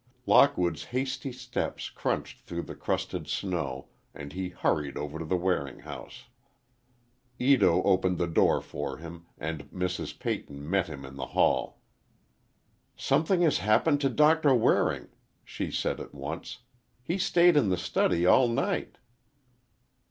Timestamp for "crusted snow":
2.73-3.89